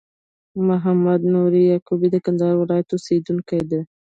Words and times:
محمد 0.67 1.19
نور 1.33 1.51
یعقوبی 1.71 2.07
د 2.11 2.17
کندهار 2.25 2.55
ولایت 2.57 2.87
اوسېدونکی 2.91 3.59
دي 3.69 3.81